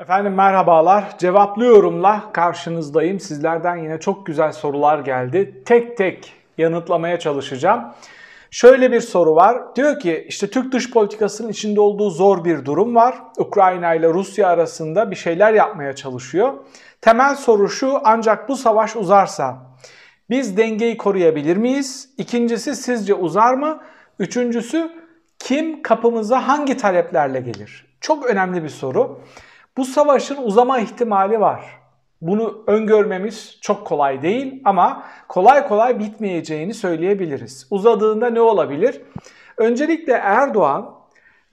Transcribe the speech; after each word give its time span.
Efendim 0.00 0.34
merhabalar. 0.34 1.18
Cevaplı 1.18 1.64
yorumla 1.64 2.32
karşınızdayım. 2.32 3.20
Sizlerden 3.20 3.76
yine 3.76 4.00
çok 4.00 4.26
güzel 4.26 4.52
sorular 4.52 4.98
geldi. 4.98 5.62
Tek 5.66 5.96
tek 5.96 6.32
yanıtlamaya 6.58 7.18
çalışacağım. 7.18 7.84
Şöyle 8.50 8.92
bir 8.92 9.00
soru 9.00 9.34
var. 9.34 9.76
Diyor 9.76 9.98
ki 9.98 10.24
işte 10.28 10.50
Türk 10.50 10.72
dış 10.72 10.90
politikasının 10.90 11.48
içinde 11.48 11.80
olduğu 11.80 12.10
zor 12.10 12.44
bir 12.44 12.64
durum 12.64 12.94
var. 12.94 13.14
Ukrayna 13.38 13.94
ile 13.94 14.08
Rusya 14.08 14.48
arasında 14.48 15.10
bir 15.10 15.16
şeyler 15.16 15.52
yapmaya 15.52 15.94
çalışıyor. 15.94 16.52
Temel 17.00 17.34
soru 17.34 17.68
şu 17.68 17.98
ancak 18.04 18.48
bu 18.48 18.56
savaş 18.56 18.96
uzarsa 18.96 19.58
biz 20.30 20.56
dengeyi 20.56 20.96
koruyabilir 20.96 21.56
miyiz? 21.56 22.10
İkincisi 22.18 22.76
sizce 22.76 23.14
uzar 23.14 23.54
mı? 23.54 23.80
Üçüncüsü 24.18 24.90
kim 25.38 25.82
kapımıza 25.82 26.48
hangi 26.48 26.76
taleplerle 26.76 27.40
gelir? 27.40 27.86
Çok 28.00 28.26
önemli 28.26 28.62
bir 28.62 28.68
soru. 28.68 29.20
Bu 29.80 29.84
savaşın 29.84 30.36
uzama 30.42 30.78
ihtimali 30.78 31.40
var. 31.40 31.64
Bunu 32.20 32.64
öngörmemiz 32.66 33.58
çok 33.60 33.86
kolay 33.86 34.22
değil 34.22 34.62
ama 34.64 35.04
kolay 35.28 35.68
kolay 35.68 35.98
bitmeyeceğini 35.98 36.74
söyleyebiliriz. 36.74 37.66
Uzadığında 37.70 38.30
ne 38.30 38.40
olabilir? 38.40 39.02
Öncelikle 39.56 40.12
Erdoğan 40.12 40.94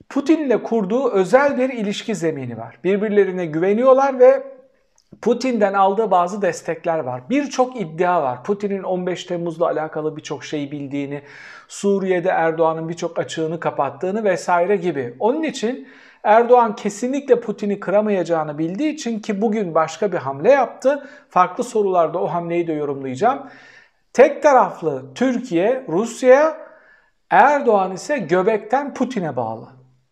Putin'le 0.08 0.62
kurduğu 0.62 1.10
özel 1.10 1.58
bir 1.58 1.68
ilişki 1.68 2.14
zemini 2.14 2.58
var. 2.58 2.78
Birbirlerine 2.84 3.46
güveniyorlar 3.46 4.18
ve 4.18 4.42
Putin'den 5.22 5.74
aldığı 5.74 6.10
bazı 6.10 6.42
destekler 6.42 6.98
var. 6.98 7.22
Birçok 7.30 7.80
iddia 7.80 8.22
var. 8.22 8.44
Putin'in 8.44 8.82
15 8.82 9.24
Temmuz'la 9.24 9.66
alakalı 9.66 10.16
birçok 10.16 10.44
şeyi 10.44 10.72
bildiğini, 10.72 11.22
Suriye'de 11.68 12.28
Erdoğan'ın 12.28 12.88
birçok 12.88 13.18
açığını 13.18 13.60
kapattığını 13.60 14.24
vesaire 14.24 14.76
gibi. 14.76 15.16
Onun 15.18 15.42
için 15.42 15.88
Erdoğan 16.28 16.76
kesinlikle 16.76 17.40
Putin'i 17.40 17.80
kıramayacağını 17.80 18.58
bildiği 18.58 18.92
için 18.92 19.20
ki 19.20 19.40
bugün 19.40 19.74
başka 19.74 20.12
bir 20.12 20.16
hamle 20.16 20.50
yaptı. 20.50 21.08
Farklı 21.28 21.64
sorularda 21.64 22.18
o 22.18 22.26
hamleyi 22.26 22.66
de 22.66 22.72
yorumlayacağım. 22.72 23.46
Tek 24.12 24.42
taraflı 24.42 25.14
Türkiye 25.14 25.84
Rusya'ya, 25.88 26.56
Erdoğan 27.30 27.92
ise 27.92 28.18
göbekten 28.18 28.94
Putin'e 28.94 29.36
bağlı. 29.36 29.68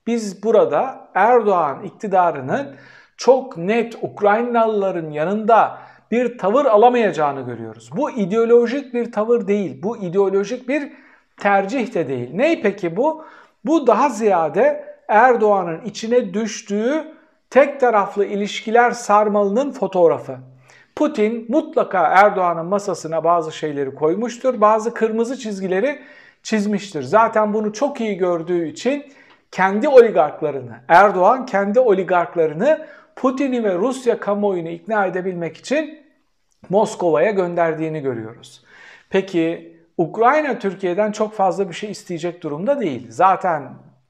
Biz 0.07 0.43
burada 0.43 1.09
Erdoğan 1.15 1.83
iktidarının 1.83 2.77
çok 3.17 3.57
net 3.57 3.95
Ukraynalıların 4.03 5.11
yanında 5.11 5.79
bir 6.11 6.39
tavır 6.39 6.65
alamayacağını 6.65 7.41
görüyoruz. 7.41 7.91
Bu 7.97 8.11
ideolojik 8.11 8.95
bir 8.95 9.13
tavır 9.13 9.47
değil. 9.47 9.83
Bu 9.83 9.97
ideolojik 9.97 10.69
bir 10.69 10.93
tercih 11.41 11.95
de 11.95 12.09
değil. 12.09 12.31
Ney 12.35 12.63
peki 12.63 12.97
bu? 12.97 13.25
Bu 13.65 13.87
daha 13.87 14.09
ziyade 14.09 14.86
Erdoğan'ın 15.09 15.81
içine 15.85 16.35
düştüğü 16.35 17.05
tek 17.51 17.81
taraflı 17.81 18.25
ilişkiler 18.25 18.91
sarmalının 18.91 19.73
fotoğrafı. 19.73 20.37
Putin 20.97 21.47
mutlaka 21.49 22.07
Erdoğan'ın 22.07 22.67
masasına 22.67 23.25
bazı 23.25 23.53
şeyleri 23.53 23.95
koymuştur. 23.95 24.61
Bazı 24.61 24.95
kırmızı 24.95 25.39
çizgileri 25.39 25.99
çizmiştir. 26.43 27.03
Zaten 27.03 27.55
bunu 27.55 27.73
çok 27.73 28.01
iyi 28.01 28.17
gördüğü 28.17 28.69
için 28.69 29.05
kendi 29.51 29.89
oligarklarını, 29.89 30.81
Erdoğan 30.89 31.47
kendi 31.47 31.81
oligarklarını 31.81 32.87
Putin'i 33.17 33.65
ve 33.65 33.75
Rusya 33.75 34.21
kamuoyunu 34.21 34.69
ikna 34.69 35.07
edebilmek 35.07 35.57
için 35.57 36.03
Moskova'ya 36.69 37.31
gönderdiğini 37.31 38.01
görüyoruz. 38.01 38.65
Peki 39.11 39.77
Ukrayna 39.99 40.59
Türkiye'den 40.59 41.13
çok 41.13 41.33
fazla 41.33 41.69
bir 41.69 41.75
şey 41.75 41.91
isteyecek 41.91 42.43
durumda 42.43 42.81
değil. 42.81 43.07
Zaten 43.11 43.63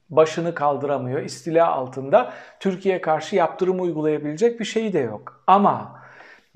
başını 0.09 0.55
kaldıramıyor, 0.55 1.21
istila 1.21 1.67
altında. 1.67 2.33
Türkiye 2.59 3.01
karşı 3.01 3.35
yaptırım 3.35 3.81
uygulayabilecek 3.81 4.59
bir 4.59 4.65
şeyi 4.65 4.93
de 4.93 4.99
yok. 4.99 5.43
Ama 5.47 5.99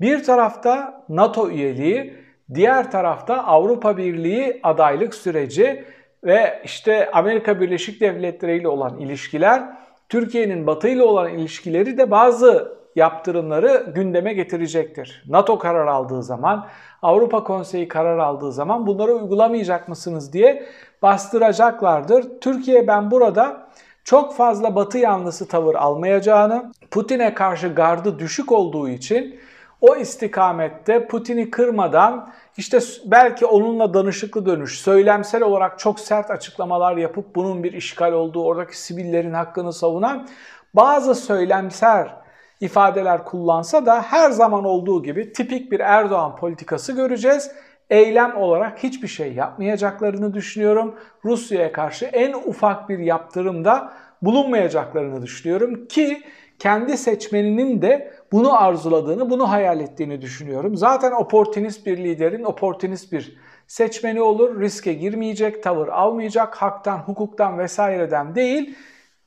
bir 0.00 0.24
tarafta 0.24 1.04
NATO 1.08 1.50
üyeliği, 1.50 2.14
diğer 2.54 2.90
tarafta 2.90 3.44
Avrupa 3.44 3.96
Birliği 3.96 4.60
adaylık 4.62 5.14
süreci 5.14 5.84
ve 6.24 6.62
işte 6.64 7.10
Amerika 7.10 7.60
Birleşik 7.60 8.00
Devletleri 8.00 8.56
ile 8.56 8.68
olan 8.68 8.98
ilişkiler 8.98 9.62
Türkiye'nin 10.08 10.66
Batı 10.66 10.88
ile 10.88 11.02
olan 11.02 11.28
ilişkileri 11.28 11.98
de 11.98 12.10
bazı 12.10 12.81
yaptırımları 12.96 13.92
gündeme 13.94 14.32
getirecektir. 14.32 15.24
NATO 15.28 15.58
karar 15.58 15.86
aldığı 15.86 16.22
zaman, 16.22 16.66
Avrupa 17.02 17.44
Konseyi 17.44 17.88
karar 17.88 18.18
aldığı 18.18 18.52
zaman 18.52 18.86
bunları 18.86 19.12
uygulamayacak 19.12 19.88
mısınız 19.88 20.32
diye 20.32 20.66
bastıracaklardır. 21.02 22.40
Türkiye 22.40 22.86
ben 22.86 23.10
burada 23.10 23.68
çok 24.04 24.34
fazla 24.34 24.74
Batı 24.74 24.98
yanlısı 24.98 25.48
tavır 25.48 25.74
almayacağını, 25.74 26.72
Putin'e 26.90 27.34
karşı 27.34 27.68
gardı 27.68 28.18
düşük 28.18 28.52
olduğu 28.52 28.88
için 28.88 29.40
o 29.80 29.96
istikamette 29.96 31.06
Putin'i 31.06 31.50
kırmadan 31.50 32.32
işte 32.56 32.78
belki 33.04 33.46
onunla 33.46 33.94
danışıklı 33.94 34.46
dönüş, 34.46 34.80
söylemsel 34.80 35.42
olarak 35.42 35.78
çok 35.78 36.00
sert 36.00 36.30
açıklamalar 36.30 36.96
yapıp 36.96 37.34
bunun 37.34 37.64
bir 37.64 37.72
işgal 37.72 38.12
olduğu, 38.12 38.44
oradaki 38.44 38.80
sivillerin 38.80 39.32
hakkını 39.32 39.72
savunan 39.72 40.28
bazı 40.74 41.14
söylemsel 41.14 42.21
ifadeler 42.62 43.24
kullansa 43.24 43.86
da 43.86 44.02
her 44.02 44.30
zaman 44.30 44.64
olduğu 44.64 45.02
gibi 45.02 45.32
tipik 45.32 45.72
bir 45.72 45.80
Erdoğan 45.80 46.36
politikası 46.36 46.92
göreceğiz. 46.92 47.50
Eylem 47.90 48.36
olarak 48.36 48.82
hiçbir 48.82 49.08
şey 49.08 49.32
yapmayacaklarını 49.32 50.34
düşünüyorum. 50.34 50.94
Rusya'ya 51.24 51.72
karşı 51.72 52.04
en 52.04 52.32
ufak 52.32 52.88
bir 52.88 52.98
yaptırımda 52.98 53.92
bulunmayacaklarını 54.22 55.22
düşünüyorum 55.22 55.86
ki 55.86 56.22
kendi 56.58 56.96
seçmeninin 56.96 57.82
de 57.82 58.12
bunu 58.32 58.62
arzuladığını, 58.62 59.30
bunu 59.30 59.50
hayal 59.50 59.80
ettiğini 59.80 60.20
düşünüyorum. 60.20 60.76
Zaten 60.76 61.12
oportunist 61.12 61.86
bir 61.86 61.98
liderin 61.98 62.44
oportunist 62.44 63.12
bir 63.12 63.36
seçmeni 63.66 64.22
olur. 64.22 64.60
Riske 64.60 64.92
girmeyecek, 64.92 65.62
tavır 65.62 65.88
almayacak, 65.88 66.54
haktan, 66.54 66.98
hukuktan 66.98 67.58
vesaireden 67.58 68.34
değil, 68.34 68.74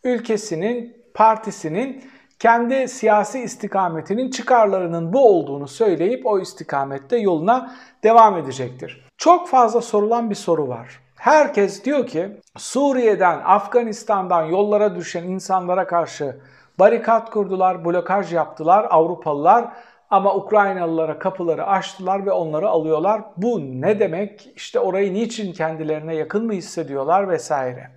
ülkesinin, 0.04 0.98
partisinin 1.14 2.04
kendi 2.40 2.88
siyasi 2.88 3.40
istikametinin 3.40 4.30
çıkarlarının 4.30 5.14
bu 5.14 5.30
olduğunu 5.30 5.68
söyleyip 5.68 6.26
o 6.26 6.40
istikamette 6.40 7.18
yoluna 7.18 7.76
devam 8.04 8.38
edecektir. 8.38 9.06
Çok 9.18 9.48
fazla 9.48 9.82
sorulan 9.82 10.30
bir 10.30 10.36
soru 10.36 10.68
var. 10.68 11.00
Herkes 11.16 11.86
diyor 11.86 12.08
ki 12.08 12.42
Suriye'den, 12.58 13.42
Afganistan'dan 13.46 14.44
yollara 14.44 14.96
düşen 14.96 15.24
insanlara 15.24 15.88
karşı 15.88 16.36
Barikat 16.80 17.30
kurdular, 17.30 17.86
blokaj 17.86 18.34
yaptılar 18.34 18.88
Avrupalılar 18.90 19.74
ama 20.10 20.36
Ukraynalılara 20.36 21.20
kapıları 21.20 21.68
açtılar 21.68 22.26
ve 22.26 22.32
onları 22.32 22.70
alıyorlar. 22.70 23.22
Bu 23.38 23.60
ne 23.82 24.00
demek? 24.00 24.50
İşte 24.56 24.80
orayı 24.80 25.14
niçin 25.14 25.54
kendilerine 25.54 26.16
yakın 26.16 26.46
mı 26.46 26.54
hissediyorlar 26.54 27.30
vesaire. 27.30 27.92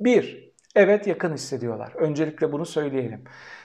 Bir, 0.00 0.52
evet 0.74 1.06
yakın 1.06 1.34
hissediyorlar. 1.34 1.92
Öncelikle 1.94 2.52
bunu 2.52 2.66
söyleyelim. 2.66 3.24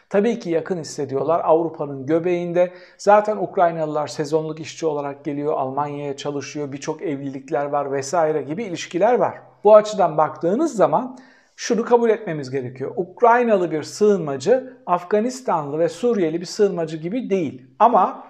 Tabii 0.10 0.40
ki 0.40 0.50
yakın 0.50 0.78
hissediyorlar 0.78 1.42
Avrupa'nın 1.44 2.06
göbeğinde. 2.06 2.74
Zaten 2.98 3.38
Ukraynalılar 3.38 4.08
sezonluk 4.08 4.60
işçi 4.60 4.86
olarak 4.86 5.26
geliyor, 5.26 5.54
Almanya'ya 5.54 6.18
çalışıyor, 6.18 6.72
birçok 6.72 7.02
evlilikler 7.02 7.66
var 7.66 7.92
vesaire 7.92 8.42
gibi 8.42 8.64
ilişkiler 8.64 9.14
var. 9.14 9.42
Bu 9.64 9.76
açıdan 9.76 10.18
baktığınız 10.18 10.76
zaman 10.76 11.18
şunu 11.56 11.86
kabul 11.86 12.10
etmemiz 12.10 12.52
gerekiyor. 12.52 12.94
Ukraynalı 12.96 13.72
bir 13.72 13.84
sığınmacı 13.84 14.78
Afganistanlı 14.86 15.80
ve 15.80 15.90
Suriyeli 15.90 16.42
bir 16.42 16.46
sığınmacı 16.46 16.98
gibi 16.98 17.30
değil. 17.30 17.68
Ama 17.80 18.24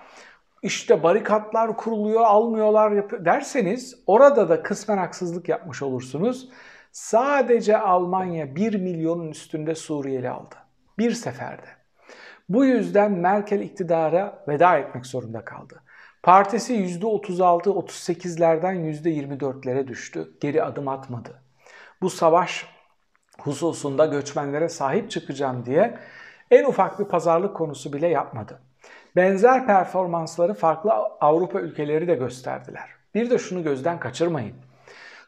işte 0.64 1.04
barikatlar 1.04 1.78
kuruluyor, 1.78 2.22
almıyorlar 2.22 3.26
derseniz 3.26 4.04
orada 4.08 4.50
da 4.50 4.64
kısmen 4.64 4.98
haksızlık 4.98 5.50
yapmış 5.50 5.82
olursunuz. 5.82 6.50
Sadece 6.92 7.78
Almanya 7.78 8.56
1 8.56 8.76
milyonun 8.76 9.28
üstünde 9.30 9.76
Suriyeli 9.76 10.30
aldı. 10.30 10.56
Bir 11.00 11.12
seferde. 11.12 11.68
Bu 12.50 12.66
yüzden 12.66 13.12
Merkel 13.12 13.60
iktidara 13.60 14.44
veda 14.48 14.78
etmek 14.78 15.06
zorunda 15.06 15.46
kaldı. 15.46 15.84
Partisi 16.24 16.74
%36-38'lerden 16.74 18.76
%24'lere 18.76 19.88
düştü. 19.88 20.32
Geri 20.42 20.64
adım 20.64 20.88
atmadı. 20.88 21.42
Bu 22.02 22.10
savaş 22.10 22.66
hususunda 23.40 24.06
göçmenlere 24.06 24.70
sahip 24.70 25.12
çıkacağım 25.12 25.66
diye 25.66 26.00
en 26.52 26.66
ufak 26.66 27.00
bir 27.00 27.06
pazarlık 27.06 27.58
konusu 27.58 27.94
bile 27.94 28.08
yapmadı. 28.08 28.60
Benzer 29.16 29.66
performansları 29.66 30.54
farklı 30.54 30.92
Avrupa 31.22 31.60
ülkeleri 31.60 32.08
de 32.08 32.16
gösterdiler. 32.16 32.90
Bir 33.16 33.30
de 33.30 33.38
şunu 33.38 33.64
gözden 33.64 34.00
kaçırmayın. 34.00 34.56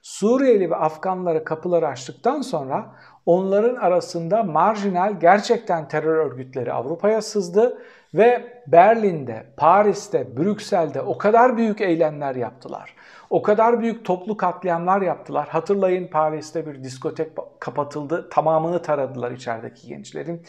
Suriyeli 0.01 0.69
ve 0.69 0.75
Afganlara 0.75 1.43
kapıları 1.43 1.87
açtıktan 1.87 2.41
sonra 2.41 2.95
onların 3.25 3.75
arasında 3.75 4.43
marjinal 4.43 5.19
gerçekten 5.19 5.87
terör 5.87 6.17
örgütleri 6.17 6.73
Avrupa'ya 6.73 7.21
sızdı 7.21 7.77
Ve 8.13 8.61
Berlin'de, 8.67 9.45
Paris'te, 9.57 10.37
Brüksel'de 10.37 11.01
o 11.01 11.17
kadar 11.17 11.57
büyük 11.57 11.81
eylemler 11.81 12.35
yaptılar. 12.35 12.95
O 13.29 13.41
kadar 13.41 13.79
büyük 13.79 14.05
toplu 14.05 14.37
katliamlar 14.37 15.01
yaptılar. 15.01 15.47
Hatırlayın 15.47 16.07
Paris'te 16.07 16.67
bir 16.67 16.83
diskotek 16.83 17.31
kapatıldı. 17.59 18.29
Tamamını 18.29 18.81
taradılar 18.81 19.31
içerideki 19.31 19.87
gençlerin. 19.87 20.45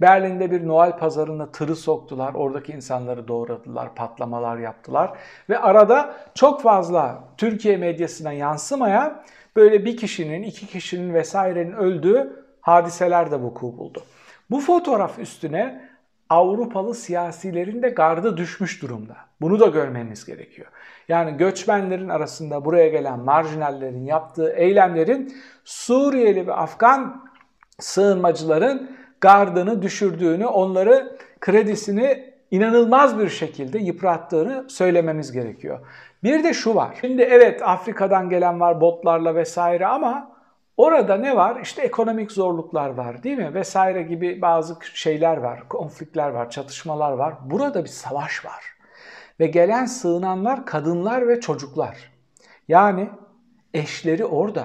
Berlin'de 0.00 0.50
bir 0.50 0.68
Noel 0.68 0.98
pazarına 0.98 1.52
tırı 1.52 1.76
soktular. 1.76 2.34
Oradaki 2.34 2.72
insanları 2.72 3.28
doğradılar, 3.28 3.94
patlamalar 3.94 4.56
yaptılar. 4.58 5.12
Ve 5.48 5.58
arada 5.58 6.14
çok 6.34 6.62
fazla 6.62 7.24
Türkiye 7.36 7.76
medyasına 7.76 8.32
yansımaya 8.32 9.24
böyle 9.56 9.84
bir 9.84 9.96
kişinin, 9.96 10.42
iki 10.42 10.66
kişinin 10.66 11.14
vesairenin 11.14 11.72
öldüğü 11.72 12.44
hadiseler 12.60 13.30
de 13.30 13.40
vuku 13.40 13.78
buldu. 13.78 14.02
Bu 14.50 14.60
fotoğraf 14.60 15.18
üstüne 15.18 15.88
Avrupalı 16.30 16.94
siyasilerin 16.94 17.82
de 17.82 17.88
gardı 17.88 18.36
düşmüş 18.36 18.82
durumda. 18.82 19.16
Bunu 19.40 19.60
da 19.60 19.66
görmemiz 19.66 20.24
gerekiyor. 20.24 20.68
Yani 21.08 21.36
göçmenlerin 21.36 22.08
arasında 22.08 22.64
buraya 22.64 22.88
gelen 22.88 23.18
marjinallerin 23.18 24.04
yaptığı 24.04 24.52
eylemlerin 24.52 25.34
Suriyeli 25.64 26.46
ve 26.46 26.52
Afgan 26.52 27.30
sığınmacıların 27.80 28.96
gardını 29.20 29.82
düşürdüğünü, 29.82 30.46
onları 30.46 31.16
kredisini 31.40 32.33
inanılmaz 32.50 33.18
bir 33.18 33.28
şekilde 33.28 33.78
yıprattığını 33.78 34.70
söylememiz 34.70 35.32
gerekiyor. 35.32 35.86
Bir 36.24 36.44
de 36.44 36.54
şu 36.54 36.74
var. 36.74 36.98
Şimdi 37.00 37.22
evet 37.22 37.62
Afrika'dan 37.62 38.30
gelen 38.30 38.60
var 38.60 38.80
botlarla 38.80 39.34
vesaire 39.34 39.86
ama 39.86 40.32
orada 40.76 41.16
ne 41.16 41.36
var? 41.36 41.60
İşte 41.60 41.82
ekonomik 41.82 42.32
zorluklar 42.32 42.90
var 42.90 43.22
değil 43.22 43.38
mi? 43.38 43.54
Vesaire 43.54 44.02
gibi 44.02 44.42
bazı 44.42 44.78
şeyler 44.94 45.36
var, 45.36 45.68
konflikler 45.68 46.28
var, 46.28 46.50
çatışmalar 46.50 47.12
var. 47.12 47.34
Burada 47.44 47.84
bir 47.84 47.88
savaş 47.88 48.44
var. 48.44 48.64
Ve 49.40 49.46
gelen 49.46 49.86
sığınanlar 49.86 50.66
kadınlar 50.66 51.28
ve 51.28 51.40
çocuklar. 51.40 52.12
Yani 52.68 53.08
eşleri 53.74 54.24
orada. 54.24 54.64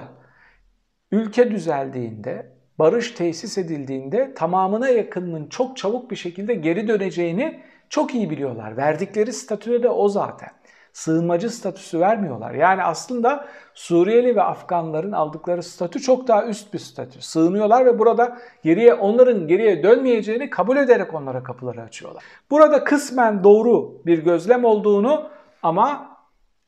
Ülke 1.12 1.50
düzeldiğinde, 1.50 2.52
barış 2.78 3.10
tesis 3.10 3.58
edildiğinde 3.58 4.34
tamamına 4.34 4.88
yakınının 4.88 5.48
çok 5.48 5.76
çabuk 5.76 6.10
bir 6.10 6.16
şekilde 6.16 6.54
geri 6.54 6.88
döneceğini 6.88 7.60
çok 7.90 8.14
iyi 8.14 8.30
biliyorlar. 8.30 8.76
Verdikleri 8.76 9.32
statüde 9.32 9.82
de 9.82 9.88
o 9.88 10.08
zaten. 10.08 10.48
Sığınmacı 10.92 11.50
statüsü 11.50 12.00
vermiyorlar. 12.00 12.54
Yani 12.54 12.82
aslında 12.82 13.46
Suriyeli 13.74 14.36
ve 14.36 14.42
Afganların 14.42 15.12
aldıkları 15.12 15.62
statü 15.62 16.00
çok 16.00 16.28
daha 16.28 16.46
üst 16.46 16.74
bir 16.74 16.78
statü. 16.78 17.22
Sığınıyorlar 17.22 17.86
ve 17.86 17.98
burada 17.98 18.38
geriye 18.62 18.94
onların 18.94 19.48
geriye 19.48 19.82
dönmeyeceğini 19.82 20.50
kabul 20.50 20.76
ederek 20.76 21.14
onlara 21.14 21.42
kapıları 21.42 21.82
açıyorlar. 21.82 22.24
Burada 22.50 22.84
kısmen 22.84 23.44
doğru 23.44 24.02
bir 24.06 24.24
gözlem 24.24 24.64
olduğunu 24.64 25.28
ama 25.62 26.16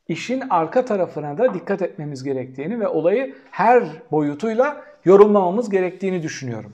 işin 0.09 0.43
arka 0.51 0.85
tarafına 0.85 1.39
da 1.39 1.55
dikkat 1.55 1.83
etmemiz 1.83 2.25
gerektiğini 2.25 2.81
ve 2.81 2.89
olayı 2.89 3.35
her 3.51 3.85
boyutuyla 4.11 4.85
yorumlamamız 5.05 5.71
gerektiğini 5.71 6.23
düşünüyorum. 6.23 6.73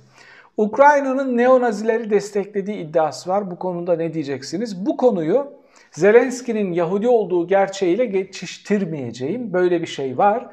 Ukrayna'nın 0.58 1.36
neonazileri 1.36 2.10
desteklediği 2.10 2.76
iddiası 2.76 3.30
var. 3.30 3.50
Bu 3.50 3.58
konuda 3.58 3.96
ne 3.96 4.14
diyeceksiniz? 4.14 4.86
Bu 4.86 4.96
konuyu 4.96 5.52
Zelenski'nin 5.90 6.72
Yahudi 6.72 7.08
olduğu 7.08 7.46
gerçeğiyle 7.46 8.04
geçiştirmeyeceğim. 8.06 9.52
Böyle 9.52 9.80
bir 9.80 9.86
şey 9.86 10.18
var. 10.18 10.46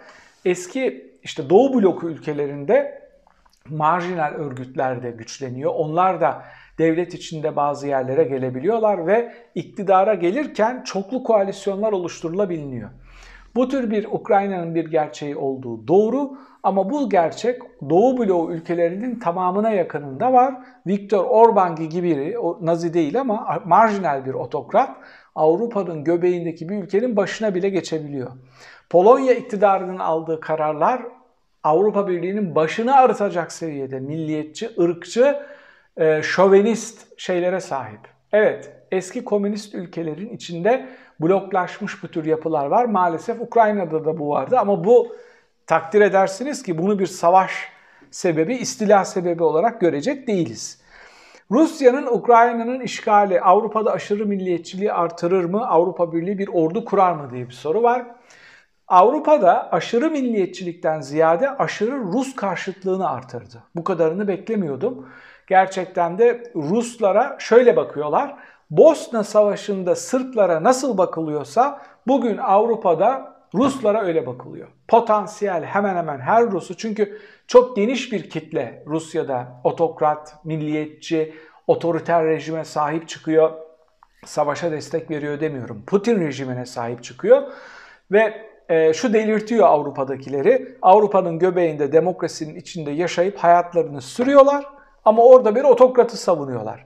Eski 0.45 1.11
işte 1.23 1.49
Doğu 1.49 1.73
bloku 1.73 2.09
ülkelerinde 2.09 3.01
marjinal 3.69 4.33
örgütler 4.33 5.03
de 5.03 5.11
güçleniyor. 5.11 5.71
Onlar 5.75 6.21
da 6.21 6.43
devlet 6.77 7.13
içinde 7.13 7.55
bazı 7.55 7.87
yerlere 7.87 8.23
gelebiliyorlar 8.23 9.07
ve 9.07 9.33
iktidara 9.55 10.13
gelirken 10.13 10.83
çoklu 10.83 11.23
koalisyonlar 11.23 11.91
oluşturulabiliyor. 11.91 12.89
Bu 13.55 13.67
tür 13.67 13.91
bir 13.91 14.05
Ukrayna'nın 14.05 14.75
bir 14.75 14.85
gerçeği 14.85 15.35
olduğu 15.35 15.87
doğru 15.87 16.37
ama 16.63 16.89
bu 16.89 17.09
gerçek 17.09 17.61
Doğu 17.89 18.17
bloğu 18.17 18.51
ülkelerinin 18.51 19.19
tamamına 19.19 19.71
yakınında 19.71 20.33
var. 20.33 20.55
Viktor 20.87 21.25
Orban 21.25 21.75
gibi 21.75 22.39
o 22.39 22.59
Nazi 22.61 22.93
değil 22.93 23.19
ama 23.19 23.61
marjinal 23.65 24.25
bir 24.25 24.33
otokrat 24.33 24.97
Avrupa'nın 25.35 26.03
göbeğindeki 26.03 26.69
bir 26.69 26.83
ülkenin 26.83 27.15
başına 27.15 27.55
bile 27.55 27.69
geçebiliyor. 27.69 28.31
Polonya 28.89 29.33
iktidarının 29.33 29.99
aldığı 29.99 30.39
kararlar 30.39 31.01
Avrupa 31.63 32.07
Birliği'nin 32.07 32.55
başını 32.55 32.95
arıtacak 32.95 33.51
seviyede 33.51 33.99
milliyetçi, 33.99 34.69
ırkçı, 34.79 35.35
e, 35.97 36.21
şovenist 36.23 37.19
şeylere 37.19 37.59
sahip. 37.59 37.99
Evet, 38.31 38.74
eski 38.91 39.23
komünist 39.23 39.75
ülkelerin 39.75 40.29
içinde 40.29 40.89
bloklaşmış 41.19 42.03
bu 42.03 42.07
tür 42.07 42.25
yapılar 42.25 42.65
var. 42.65 42.85
Maalesef 42.85 43.41
Ukrayna'da 43.41 44.05
da 44.05 44.17
bu 44.17 44.29
vardı 44.29 44.57
ama 44.59 44.83
bu 44.83 45.15
takdir 45.67 46.01
edersiniz 46.01 46.63
ki 46.63 46.77
bunu 46.77 46.99
bir 46.99 47.05
savaş 47.05 47.51
sebebi, 48.11 48.55
istila 48.55 49.05
sebebi 49.05 49.43
olarak 49.43 49.81
görecek 49.81 50.27
değiliz. 50.27 50.81
Rusya'nın 51.51 52.07
Ukrayna'nın 52.07 52.79
işgali 52.79 53.41
Avrupa'da 53.41 53.91
aşırı 53.91 54.25
milliyetçiliği 54.25 54.93
artırır 54.93 55.45
mı? 55.45 55.67
Avrupa 55.67 56.13
Birliği 56.13 56.37
bir 56.37 56.47
ordu 56.47 56.85
kurar 56.85 57.11
mı 57.11 57.29
diye 57.31 57.47
bir 57.47 57.53
soru 57.53 57.83
var. 57.83 58.05
Avrupa'da 58.87 59.71
aşırı 59.71 60.11
milliyetçilikten 60.11 61.01
ziyade 61.01 61.49
aşırı 61.49 61.99
Rus 61.99 62.35
karşıtlığını 62.35 63.09
artırdı. 63.09 63.63
Bu 63.75 63.83
kadarını 63.83 64.27
beklemiyordum. 64.27 65.09
Gerçekten 65.47 66.17
de 66.17 66.43
Ruslara 66.55 67.35
şöyle 67.39 67.75
bakıyorlar. 67.75 68.35
Bosna 68.69 69.23
Savaşı'nda 69.23 69.95
Sırplara 69.95 70.63
nasıl 70.63 70.97
bakılıyorsa 70.97 71.81
bugün 72.07 72.37
Avrupa'da 72.37 73.35
Ruslara 73.53 74.03
öyle 74.03 74.25
bakılıyor. 74.25 74.67
Potansiyel 74.87 75.63
hemen 75.63 75.95
hemen 75.95 76.19
her 76.19 76.51
Rus'u 76.51 76.77
çünkü 76.77 77.21
çok 77.47 77.75
geniş 77.75 78.11
bir 78.11 78.29
kitle 78.29 78.83
Rusya'da 78.87 79.47
otokrat, 79.63 80.35
milliyetçi, 80.43 81.35
otoriter 81.67 82.25
rejime 82.25 82.65
sahip 82.65 83.09
çıkıyor. 83.09 83.51
Savaşa 84.25 84.71
destek 84.71 85.11
veriyor 85.11 85.39
demiyorum. 85.39 85.83
Putin 85.87 86.21
rejimine 86.21 86.65
sahip 86.65 87.03
çıkıyor 87.03 87.43
ve 88.11 88.33
e, 88.69 88.93
şu 88.93 89.13
delirtiyor 89.13 89.67
Avrupa'dakileri. 89.67 90.77
Avrupa'nın 90.81 91.39
göbeğinde 91.39 91.91
demokrasinin 91.91 92.55
içinde 92.55 92.91
yaşayıp 92.91 93.37
hayatlarını 93.37 94.01
sürüyorlar 94.01 94.65
ama 95.05 95.23
orada 95.23 95.55
bir 95.55 95.63
otokratı 95.63 96.17
savunuyorlar. 96.17 96.85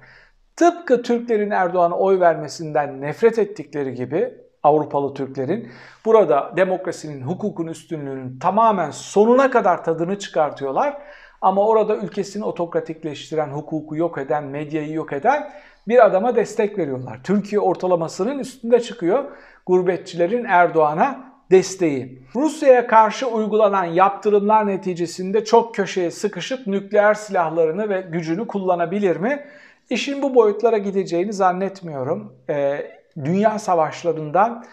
Tıpkı 0.59 1.01
Türklerin 1.01 1.51
Erdoğan'a 1.51 1.97
oy 1.97 2.19
vermesinden 2.19 3.01
nefret 3.01 3.39
ettikleri 3.39 3.93
gibi 3.93 4.33
Avrupalı 4.63 5.13
Türklerin 5.13 5.71
burada 6.05 6.53
demokrasinin, 6.57 7.21
hukukun 7.21 7.67
üstünlüğünün 7.67 8.39
tamamen 8.39 8.91
sonuna 8.91 9.51
kadar 9.51 9.83
tadını 9.83 10.19
çıkartıyorlar. 10.19 10.97
Ama 11.41 11.67
orada 11.67 11.95
ülkesini 11.95 12.43
otokratikleştiren, 12.43 13.49
hukuku 13.49 13.95
yok 13.95 14.17
eden, 14.17 14.43
medyayı 14.43 14.93
yok 14.93 15.13
eden 15.13 15.51
bir 15.87 16.05
adama 16.05 16.35
destek 16.35 16.77
veriyorlar. 16.77 17.19
Türkiye 17.23 17.59
ortalamasının 17.59 18.39
üstünde 18.39 18.79
çıkıyor 18.79 19.23
gurbetçilerin 19.65 20.45
Erdoğan'a 20.45 21.29
desteği. 21.51 22.23
Rusya'ya 22.35 22.87
karşı 22.87 23.27
uygulanan 23.27 23.85
yaptırımlar 23.85 24.67
neticesinde 24.67 25.45
çok 25.45 25.75
köşeye 25.75 26.11
sıkışıp 26.11 26.67
nükleer 26.67 27.13
silahlarını 27.13 27.89
ve 27.89 28.01
gücünü 28.01 28.47
kullanabilir 28.47 29.17
mi? 29.17 29.45
İşin 29.89 30.21
bu 30.21 30.35
boyutlara 30.35 30.77
gideceğini 30.77 31.33
zannetmiyorum. 31.33 32.33
Ee, 32.49 32.91
dünya 33.23 33.59
savaşlarından 33.59 34.65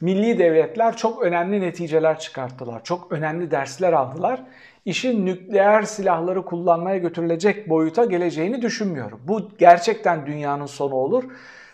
milli 0.00 0.38
devletler 0.38 0.96
çok 0.96 1.22
önemli 1.22 1.60
neticeler 1.60 2.18
çıkarttılar. 2.18 2.84
Çok 2.84 3.12
önemli 3.12 3.50
dersler 3.50 3.92
aldılar. 3.92 4.42
İşin 4.84 5.26
nükleer 5.26 5.82
silahları 5.82 6.44
kullanmaya 6.44 6.98
götürülecek 6.98 7.68
boyuta 7.68 8.04
geleceğini 8.04 8.62
düşünmüyorum. 8.62 9.20
Bu 9.24 9.48
gerçekten 9.58 10.26
dünyanın 10.26 10.66
sonu 10.66 10.94
olur. 10.94 11.24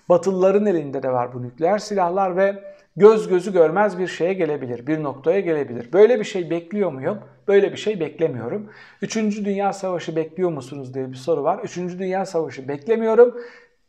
Batılıların 0.08 0.66
elinde 0.66 1.02
de 1.02 1.12
var 1.12 1.34
bu 1.34 1.42
nükleer 1.42 1.78
silahlar 1.78 2.36
ve 2.36 2.62
göz 2.96 3.28
gözü 3.28 3.52
görmez 3.52 3.98
bir 3.98 4.06
şeye 4.06 4.32
gelebilir, 4.32 4.86
bir 4.86 5.02
noktaya 5.02 5.40
gelebilir. 5.40 5.92
Böyle 5.92 6.18
bir 6.18 6.24
şey 6.24 6.50
bekliyor 6.50 6.92
muyum? 6.92 7.18
Böyle 7.50 7.72
bir 7.72 7.76
şey 7.76 8.00
beklemiyorum. 8.00 8.70
Üçüncü 9.02 9.44
Dünya 9.44 9.72
Savaşı 9.72 10.16
bekliyor 10.16 10.50
musunuz 10.50 10.94
diye 10.94 11.10
bir 11.12 11.16
soru 11.16 11.42
var. 11.42 11.58
Üçüncü 11.58 11.98
Dünya 11.98 12.26
Savaşı 12.26 12.68
beklemiyorum. 12.68 13.40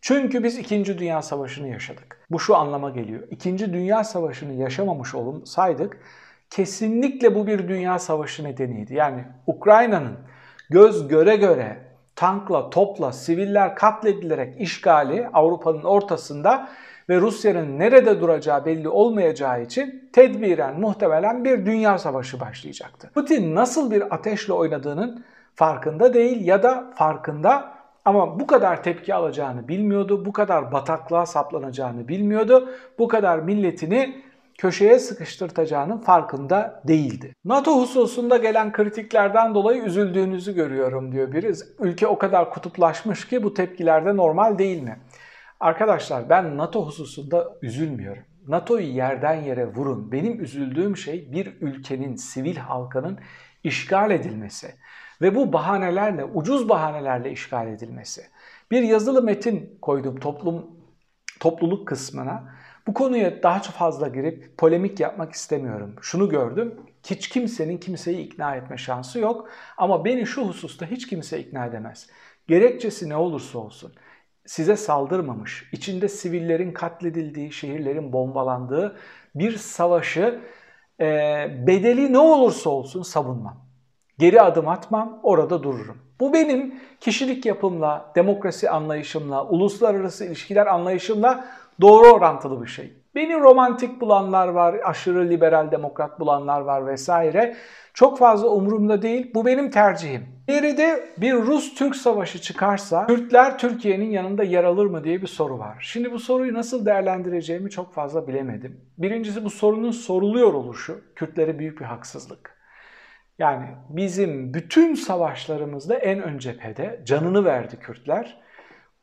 Çünkü 0.01 0.43
biz 0.43 0.57
İkinci 0.57 0.99
Dünya 0.99 1.21
Savaşı'nı 1.21 1.67
yaşadık. 1.67 2.17
Bu 2.31 2.39
şu 2.39 2.55
anlama 2.55 2.89
geliyor. 2.89 3.23
İkinci 3.31 3.73
Dünya 3.73 4.03
Savaşı'nı 4.03 4.53
yaşamamış 4.53 5.15
olsaydık 5.15 5.97
kesinlikle 6.49 7.35
bu 7.35 7.47
bir 7.47 7.67
dünya 7.67 7.99
savaşı 7.99 8.43
nedeniydi. 8.43 8.93
Yani 8.93 9.25
Ukrayna'nın 9.47 10.17
göz 10.69 11.07
göre 11.07 11.35
göre 11.35 11.77
tankla, 12.15 12.69
topla, 12.69 13.11
siviller 13.11 13.75
katledilerek 13.75 14.61
işgali 14.61 15.27
Avrupa'nın 15.33 15.83
ortasında 15.83 16.69
ve 17.09 17.21
Rusya'nın 17.21 17.79
nerede 17.79 18.21
duracağı 18.21 18.65
belli 18.65 18.89
olmayacağı 18.89 19.63
için 19.63 20.09
tedbiren 20.13 20.79
muhtemelen 20.79 21.45
bir 21.45 21.65
dünya 21.65 21.97
savaşı 21.97 22.39
başlayacaktı. 22.39 23.11
Putin 23.13 23.55
nasıl 23.55 23.91
bir 23.91 24.15
ateşle 24.15 24.53
oynadığının 24.53 25.23
farkında 25.55 26.13
değil 26.13 26.45
ya 26.45 26.63
da 26.63 26.91
farkında 26.95 27.71
Ama 28.05 28.39
bu 28.39 28.47
kadar 28.47 28.83
tepki 28.83 29.13
alacağını 29.13 29.67
bilmiyordu, 29.67 30.25
bu 30.25 30.33
kadar 30.33 30.71
bataklığa 30.71 31.25
saplanacağını 31.25 32.07
bilmiyordu, 32.07 32.69
bu 32.99 33.07
kadar 33.07 33.39
milletini 33.39 34.23
köşeye 34.57 34.99
sıkıştırtacağının 34.99 35.97
farkında 35.97 36.81
değildi. 36.87 37.35
NATO 37.45 37.81
hususunda 37.81 38.37
gelen 38.37 38.71
kritiklerden 38.71 39.55
dolayı 39.55 39.83
üzüldüğünüzü 39.83 40.55
görüyorum 40.55 41.11
diyor 41.11 41.31
biri. 41.31 41.53
Ülke 41.79 42.07
o 42.07 42.17
kadar 42.17 42.49
kutuplaşmış 42.49 43.27
ki 43.27 43.43
bu 43.43 43.53
tepkilerde 43.53 44.17
normal 44.17 44.57
değil 44.57 44.81
mi? 44.81 44.97
Arkadaşlar 45.61 46.29
ben 46.29 46.57
NATO 46.57 46.85
hususunda 46.85 47.57
üzülmüyorum. 47.61 48.23
NATO'yu 48.47 48.87
yerden 48.87 49.33
yere 49.33 49.67
vurun. 49.67 50.11
Benim 50.11 50.43
üzüldüğüm 50.43 50.97
şey 50.97 51.31
bir 51.31 51.61
ülkenin, 51.61 52.15
sivil 52.15 52.55
halkının 52.55 53.19
işgal 53.63 54.11
edilmesi 54.11 54.75
ve 55.21 55.35
bu 55.35 55.53
bahanelerle, 55.53 56.25
ucuz 56.25 56.69
bahanelerle 56.69 57.31
işgal 57.31 57.67
edilmesi. 57.67 58.21
Bir 58.71 58.81
yazılı 58.81 59.23
metin 59.23 59.77
koydum 59.81 60.19
toplum 60.19 60.65
topluluk 61.39 61.87
kısmına. 61.87 62.55
Bu 62.87 62.93
konuya 62.93 63.43
daha 63.43 63.61
çok 63.61 63.75
fazla 63.75 64.07
girip 64.07 64.57
polemik 64.57 64.99
yapmak 64.99 65.33
istemiyorum. 65.33 65.95
Şunu 66.01 66.29
gördüm. 66.29 66.75
Hiç 67.09 67.29
kimsenin 67.29 67.77
kimseyi 67.77 68.25
ikna 68.25 68.55
etme 68.55 68.77
şansı 68.77 69.19
yok. 69.19 69.49
Ama 69.77 70.05
beni 70.05 70.25
şu 70.27 70.47
hususta 70.47 70.85
hiç 70.85 71.07
kimse 71.07 71.39
ikna 71.39 71.65
edemez. 71.65 72.09
Gerekçesi 72.47 73.09
ne 73.09 73.15
olursa 73.15 73.59
olsun 73.59 73.93
size 74.45 74.75
saldırmamış, 74.75 75.69
içinde 75.71 76.07
sivillerin 76.07 76.71
katledildiği, 76.71 77.51
şehirlerin 77.51 78.13
bombalandığı 78.13 78.97
bir 79.35 79.57
savaşı 79.57 80.41
e, 80.99 81.05
bedeli 81.67 82.13
ne 82.13 82.19
olursa 82.19 82.69
olsun 82.69 83.01
savunmam. 83.01 83.57
Geri 84.19 84.41
adım 84.41 84.67
atmam, 84.67 85.19
orada 85.23 85.63
dururum. 85.63 85.97
Bu 86.19 86.33
benim 86.33 86.75
kişilik 86.99 87.45
yapımla, 87.45 88.11
demokrasi 88.15 88.69
anlayışımla, 88.69 89.45
uluslararası 89.47 90.25
ilişkiler 90.25 90.67
anlayışımla 90.67 91.45
doğru 91.81 92.07
orantılı 92.07 92.61
bir 92.61 92.67
şey. 92.67 93.00
Beni 93.15 93.39
romantik 93.39 94.01
bulanlar 94.01 94.47
var, 94.47 94.75
aşırı 94.83 95.29
liberal 95.29 95.71
demokrat 95.71 96.19
bulanlar 96.19 96.61
var 96.61 96.87
vesaire. 96.87 97.55
Çok 97.93 98.17
fazla 98.17 98.47
umurumda 98.47 99.01
değil. 99.01 99.31
Bu 99.33 99.45
benim 99.45 99.71
tercihim. 99.71 100.27
Geride 100.47 101.09
bir 101.17 101.33
Rus-Türk 101.33 101.95
savaşı 101.95 102.41
çıkarsa 102.41 103.07
Kürtler 103.07 103.57
Türkiye'nin 103.57 104.09
yanında 104.09 104.43
yer 104.43 104.63
alır 104.63 104.85
mı 104.85 105.03
diye 105.03 105.21
bir 105.21 105.27
soru 105.27 105.59
var. 105.59 105.77
Şimdi 105.81 106.11
bu 106.11 106.19
soruyu 106.19 106.53
nasıl 106.53 106.85
değerlendireceğimi 106.85 107.69
çok 107.69 107.93
fazla 107.93 108.27
bilemedim. 108.27 108.81
Birincisi 108.97 109.45
bu 109.45 109.49
sorunun 109.49 109.91
soruluyor 109.91 110.53
oluşu 110.53 111.01
Kürtlere 111.15 111.59
büyük 111.59 111.79
bir 111.79 111.85
haksızlık. 111.85 112.61
Yani 113.39 113.65
bizim 113.89 114.53
bütün 114.53 114.95
savaşlarımızda 114.95 115.95
en 115.95 116.21
ön 116.21 116.37
cephede 116.37 117.01
canını 117.05 117.45
verdi 117.45 117.79
Kürtler. 117.79 118.41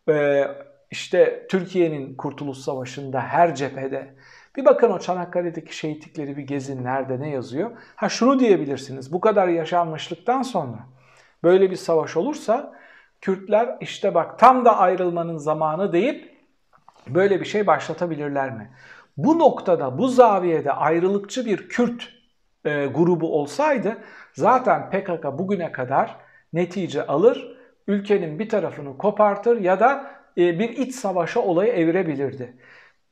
Ee, 0.09 0.45
işte 0.91 1.47
Türkiye'nin 1.51 2.15
Kurtuluş 2.15 2.59
Savaşı'nda 2.59 3.21
her 3.21 3.55
cephede. 3.55 4.15
Bir 4.57 4.65
bakın 4.65 4.91
o 4.91 4.99
Çanakkale'deki 4.99 5.77
şehitlikleri 5.77 6.37
bir 6.37 6.43
gezin 6.43 6.85
nerede 6.85 7.21
ne 7.21 7.31
yazıyor. 7.31 7.71
Ha 7.97 8.09
şunu 8.09 8.41
diyebilirsiniz 8.41 9.13
bu 9.13 9.21
kadar 9.21 9.49
yaşanmışlıktan 9.49 10.43
sonra 10.43 10.87
böyle 11.45 11.71
bir 11.71 11.77
savaş 11.77 12.17
olursa 12.17 12.79
Kürtler 13.21 13.77
işte 13.81 14.15
bak 14.15 14.39
tam 14.39 14.65
da 14.65 14.79
ayrılmanın 14.79 15.37
zamanı 15.37 15.93
deyip 15.93 16.37
böyle 17.09 17.41
bir 17.41 17.45
şey 17.45 17.67
başlatabilirler 17.67 18.51
mi? 18.51 18.71
Bu 19.17 19.39
noktada 19.39 19.99
bu 19.99 20.09
zaviyede 20.09 20.73
ayrılıkçı 20.73 21.47
bir 21.47 21.69
Kürt 21.69 22.09
e, 22.65 22.87
grubu 22.87 23.39
olsaydı 23.39 23.99
zaten 24.33 24.91
PKK 24.91 25.25
bugüne 25.39 25.73
kadar 25.73 26.17
netice 26.53 27.07
alır, 27.07 27.57
ülkenin 27.87 28.39
bir 28.39 28.49
tarafını 28.49 28.99
kopartır 28.99 29.61
ya 29.61 29.81
da 29.81 30.18
bir 30.39 30.69
iç 30.69 30.95
savaşa 30.95 31.41
olayı 31.41 31.73
evirebilirdi. 31.73 32.57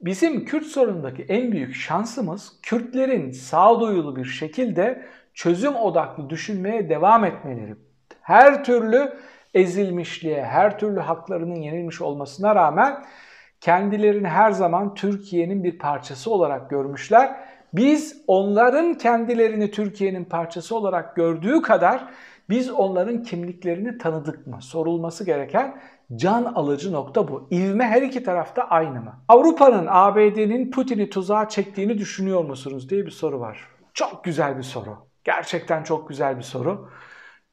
Bizim 0.00 0.45
Kürt 0.45 0.66
sorunundaki 0.66 1.23
en 1.23 1.52
büyük 1.52 1.75
şansımız 1.75 2.61
Kürtlerin 2.62 3.30
sağduyulu 3.30 4.16
bir 4.16 4.25
şekilde 4.25 5.02
çözüm 5.35 5.75
odaklı 5.75 6.30
düşünmeye 6.30 6.88
devam 6.88 7.25
etmeleri. 7.25 7.75
Her 8.21 8.64
türlü 8.64 9.12
ezilmişliğe, 9.54 10.45
her 10.45 10.78
türlü 10.78 11.00
haklarının 11.00 11.54
yenilmiş 11.54 12.00
olmasına 12.00 12.54
rağmen 12.54 13.04
kendilerini 13.61 14.28
her 14.28 14.50
zaman 14.50 14.95
Türkiye'nin 14.95 15.64
bir 15.64 15.78
parçası 15.78 16.30
olarak 16.30 16.71
görmüşler. 16.71 17.37
Biz 17.73 18.25
onların 18.26 18.95
kendilerini 18.95 19.71
Türkiye'nin 19.71 20.25
parçası 20.25 20.76
olarak 20.76 21.16
gördüğü 21.16 21.62
kadar 21.62 22.04
biz 22.50 22.70
onların 22.70 23.22
kimliklerini 23.22 23.98
tanıdık 23.98 24.46
mı? 24.46 24.62
Sorulması 24.62 25.24
gereken 25.24 25.80
can 26.16 26.44
alıcı 26.44 26.92
nokta 26.92 27.28
bu. 27.28 27.48
İvme 27.50 27.84
her 27.84 28.02
iki 28.02 28.22
tarafta 28.22 28.62
aynı 28.62 29.00
mı? 29.00 29.24
Avrupa'nın, 29.28 29.86
ABD'nin 29.90 30.70
Putin'i 30.70 31.10
tuzağa 31.10 31.48
çektiğini 31.48 31.98
düşünüyor 31.98 32.44
musunuz 32.44 32.90
diye 32.90 33.06
bir 33.06 33.10
soru 33.10 33.40
var. 33.40 33.68
Çok 33.94 34.24
güzel 34.24 34.58
bir 34.58 34.62
soru. 34.62 34.96
Gerçekten 35.24 35.82
çok 35.82 36.08
güzel 36.08 36.36
bir 36.36 36.42
soru. 36.42 36.90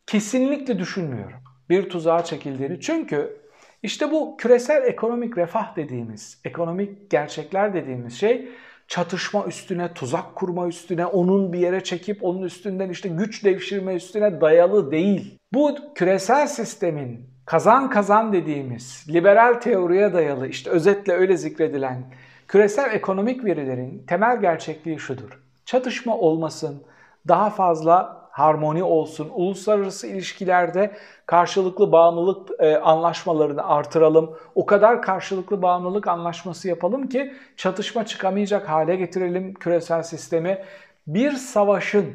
Kesinlikle 0.07 0.79
düşünmüyorum 0.79 1.43
bir 1.69 1.89
tuzağa 1.89 2.23
çekildiğini. 2.23 2.79
Çünkü 2.79 3.41
işte 3.83 4.11
bu 4.11 4.37
küresel 4.37 4.83
ekonomik 4.83 5.37
refah 5.37 5.75
dediğimiz, 5.75 6.41
ekonomik 6.45 7.09
gerçekler 7.09 7.73
dediğimiz 7.73 8.19
şey 8.19 8.49
çatışma 8.93 9.45
üstüne, 9.45 9.93
tuzak 9.93 10.35
kurma 10.35 10.67
üstüne, 10.67 11.05
onun 11.05 11.53
bir 11.53 11.59
yere 11.59 11.83
çekip 11.83 12.23
onun 12.23 12.41
üstünden 12.41 12.89
işte 12.89 13.09
güç 13.09 13.43
devşirme 13.43 13.95
üstüne 13.95 14.41
dayalı 14.41 14.91
değil. 14.91 15.39
Bu 15.53 15.75
küresel 15.95 16.47
sistemin 16.47 17.29
kazan 17.45 17.89
kazan 17.89 18.33
dediğimiz 18.33 19.05
liberal 19.09 19.53
teoriye 19.53 20.13
dayalı 20.13 20.47
işte 20.47 20.69
özetle 20.69 21.13
öyle 21.13 21.37
zikredilen 21.37 22.03
küresel 22.47 22.93
ekonomik 22.93 23.45
verilerin 23.45 24.03
temel 24.07 24.41
gerçekliği 24.41 24.99
şudur. 24.99 25.39
Çatışma 25.65 26.17
olmasın, 26.17 26.83
daha 27.27 27.49
fazla 27.49 28.22
harmoni 28.33 28.83
olsun, 28.83 29.31
uluslararası 29.33 30.07
ilişkilerde 30.07 30.97
karşılıklı 31.25 31.91
bağımlılık 31.91 32.49
e, 32.59 32.77
anlaşmalarını 32.77 33.67
artıralım. 33.67 34.37
O 34.55 34.65
kadar 34.65 35.01
karşılıklı 35.01 35.61
bağımlılık 35.61 36.07
anlaşması 36.07 36.67
yapalım 36.67 37.09
ki 37.09 37.33
çatışma 37.57 38.05
çıkamayacak 38.05 38.69
hale 38.69 38.95
getirelim 38.95 39.53
küresel 39.53 40.03
sistemi. 40.03 40.63
Bir 41.07 41.31
savaşın 41.31 42.13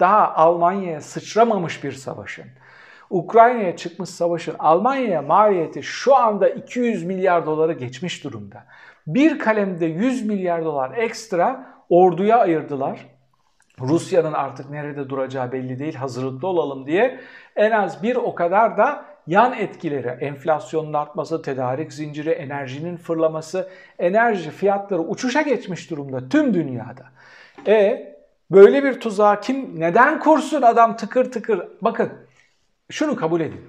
daha 0.00 0.34
Almanya'ya 0.34 1.00
sıçramamış 1.00 1.84
bir 1.84 1.92
savaşın 1.92 2.46
Ukrayna'ya 3.10 3.76
çıkmış 3.76 4.10
savaşın 4.10 4.54
Almanya'ya 4.58 5.22
maliyeti 5.22 5.82
şu 5.82 6.16
anda 6.16 6.48
200 6.48 7.04
milyar 7.04 7.46
doları 7.46 7.72
geçmiş 7.72 8.24
durumda. 8.24 8.64
Bir 9.06 9.38
kalemde 9.38 9.86
100 9.86 10.26
milyar 10.26 10.64
dolar 10.64 10.96
ekstra 10.96 11.74
orduya 11.88 12.38
ayırdılar. 12.38 13.12
Rusya'nın 13.80 14.32
artık 14.32 14.70
nerede 14.70 15.08
duracağı 15.08 15.52
belli 15.52 15.78
değil 15.78 15.94
hazırlıklı 15.94 16.48
olalım 16.48 16.86
diye 16.86 17.20
en 17.56 17.70
az 17.70 18.02
bir 18.02 18.16
o 18.16 18.34
kadar 18.34 18.78
da 18.78 19.04
yan 19.26 19.52
etkileri, 19.52 20.08
enflasyonun 20.08 20.92
artması, 20.92 21.42
tedarik 21.42 21.92
zinciri, 21.92 22.30
enerjinin 22.30 22.96
fırlaması, 22.96 23.68
enerji 23.98 24.50
fiyatları 24.50 25.00
uçuşa 25.00 25.42
geçmiş 25.42 25.90
durumda 25.90 26.28
tüm 26.28 26.54
dünyada. 26.54 27.04
E 27.66 28.12
böyle 28.50 28.84
bir 28.84 29.00
tuzağı 29.00 29.40
kim 29.40 29.80
neden 29.80 30.20
kursun 30.20 30.62
adam 30.62 30.96
tıkır 30.96 31.32
tıkır? 31.32 31.68
Bakın 31.82 32.12
şunu 32.90 33.16
kabul 33.16 33.40
edin. 33.40 33.60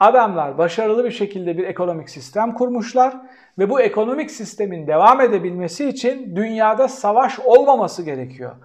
Adamlar 0.00 0.58
başarılı 0.58 1.04
bir 1.04 1.10
şekilde 1.10 1.58
bir 1.58 1.64
ekonomik 1.64 2.10
sistem 2.10 2.54
kurmuşlar 2.54 3.14
ve 3.58 3.70
bu 3.70 3.80
ekonomik 3.80 4.30
sistemin 4.30 4.86
devam 4.86 5.20
edebilmesi 5.20 5.88
için 5.88 6.36
dünyada 6.36 6.88
savaş 6.88 7.38
olmaması 7.38 8.02
gerekiyor. 8.02 8.56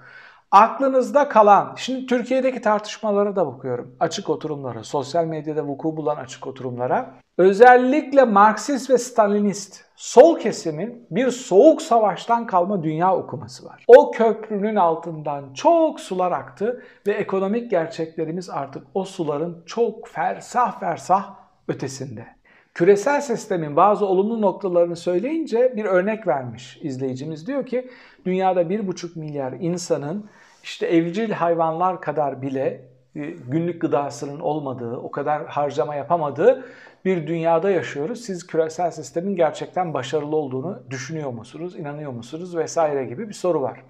Aklınızda 0.52 1.30
kalan, 1.30 1.74
şimdi 1.78 2.06
Türkiye'deki 2.06 2.62
tartışmalara 2.62 3.36
da 3.36 3.48
bakıyorum. 3.48 3.96
Açık 4.00 4.30
oturumlara, 4.30 4.84
sosyal 4.84 5.26
medyada 5.26 5.64
vuku 5.68 5.98
bulan 5.98 6.16
açık 6.16 6.48
oturumlara. 6.48 7.14
Özellikle 7.38 8.24
Marksist 8.24 8.90
ve 8.90 8.98
Stalinist 8.98 9.86
sol 9.96 10.40
kesimin 10.40 11.08
bir 11.12 11.32
soğuk 11.32 11.82
savaştan 11.82 12.48
kalma 12.48 12.84
dünya 12.84 13.16
okuması 13.16 13.66
var. 13.66 13.84
O 13.88 14.12
köprünün 14.12 14.76
altından 14.76 15.54
çok 15.54 16.00
sular 16.00 16.32
aktı 16.32 16.84
ve 17.08 17.12
ekonomik 17.12 17.72
gerçeklerimiz 17.72 18.50
artık 18.50 18.88
o 18.94 19.06
suların 19.06 19.64
çok 19.66 20.08
fersah 20.08 20.80
fersah 20.80 21.36
ötesinde. 21.68 22.38
Küresel 22.74 23.22
sistemin 23.22 23.76
bazı 23.76 24.06
olumlu 24.06 24.42
noktalarını 24.42 24.96
söyleyince 24.96 25.74
bir 25.76 25.86
örnek 25.86 26.28
vermiş 26.28 26.80
izleyicimiz. 26.82 27.48
Diyor 27.48 27.66
ki 27.66 27.90
dünyada 28.28 28.62
1,5 28.62 29.20
milyar 29.20 29.54
insanın 29.60 30.30
işte 30.64 30.88
evcil 30.88 31.32
hayvanlar 31.32 32.02
kadar 32.02 32.42
bile 32.42 32.82
e, 33.16 33.22
günlük 33.26 33.82
gıdasının 33.82 34.40
olmadığı, 34.40 34.98
o 34.98 35.12
kadar 35.12 35.48
harcama 35.48 35.96
yapamadığı 35.96 36.66
bir 37.06 37.28
dünyada 37.28 37.72
yaşıyoruz. 37.72 38.22
Siz 38.22 38.48
küresel 38.48 38.92
sistemin 38.92 39.36
gerçekten 39.36 39.94
başarılı 39.94 40.36
olduğunu 40.36 40.84
düşünüyor 40.90 41.32
musunuz, 41.32 41.76
inanıyor 41.76 42.12
musunuz 42.12 42.58
vesaire 42.58 43.06
gibi 43.06 43.30
bir 43.30 43.34
soru 43.34 43.62
var. 43.62 43.84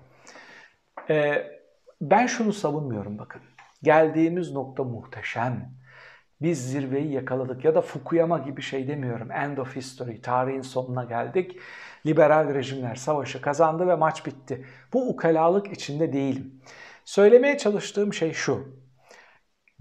Ee, 1.09 1.43
ben 2.01 2.25
şunu 2.25 2.53
savunmuyorum 2.53 3.17
bakın. 3.17 3.41
Geldiğimiz 3.83 4.51
nokta 4.51 4.83
muhteşem. 4.83 5.71
Biz 6.41 6.71
zirveyi 6.71 7.11
yakaladık 7.11 7.65
ya 7.65 7.75
da 7.75 7.81
Fukuyama 7.81 8.39
gibi 8.39 8.61
şey 8.61 8.87
demiyorum. 8.87 9.31
End 9.31 9.57
of 9.57 9.75
history, 9.75 10.21
tarihin 10.21 10.61
sonuna 10.61 11.03
geldik. 11.03 11.59
Liberal 12.05 12.53
rejimler 12.53 12.95
savaşı 12.95 13.41
kazandı 13.41 13.87
ve 13.87 13.95
maç 13.95 14.25
bitti. 14.25 14.65
Bu 14.93 15.09
ukalalık 15.09 15.71
içinde 15.71 16.13
değilim. 16.13 16.61
Söylemeye 17.05 17.57
çalıştığım 17.57 18.13
şey 18.13 18.33
şu. 18.33 18.77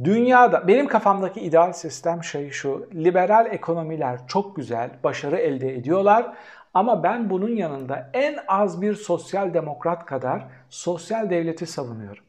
Dünyada 0.05 0.69
benim 0.69 0.87
kafamdaki 0.87 1.41
ideal 1.41 1.73
sistem 1.73 2.25
şey 2.25 2.51
şu. 2.51 2.89
Liberal 2.95 3.47
ekonomiler 3.53 4.21
çok 4.27 4.57
güzel, 4.57 4.91
başarı 5.05 5.37
elde 5.37 5.75
ediyorlar 5.75 6.37
ama 6.75 7.03
ben 7.03 7.31
bunun 7.31 7.57
yanında 7.57 8.11
en 8.13 8.39
az 8.49 8.83
bir 8.83 8.95
sosyal 8.95 9.55
demokrat 9.55 10.07
kadar 10.07 10.49
sosyal 10.71 11.31
devleti 11.31 11.67
savunuyorum. 11.67 12.25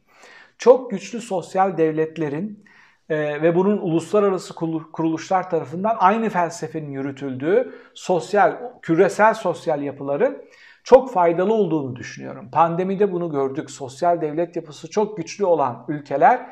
Çok 0.57 0.91
güçlü 0.91 1.21
sosyal 1.21 1.77
devletlerin 1.77 2.65
e, 3.09 3.41
ve 3.41 3.55
bunun 3.55 3.77
uluslararası 3.77 4.55
kuruluşlar 4.93 5.49
tarafından 5.49 5.95
aynı 5.99 6.29
felsefenin 6.29 6.91
yürütüldüğü 6.91 7.73
sosyal, 7.93 8.57
küresel 8.81 9.33
sosyal 9.33 9.81
yapıların 9.81 10.43
çok 10.83 11.13
faydalı 11.13 11.53
olduğunu 11.53 11.95
düşünüyorum. 11.95 12.49
Pandemide 12.51 13.11
bunu 13.11 13.31
gördük. 13.31 13.71
Sosyal 13.71 14.21
devlet 14.21 14.55
yapısı 14.55 14.89
çok 14.89 15.17
güçlü 15.17 15.45
olan 15.45 15.85
ülkeler 15.87 16.49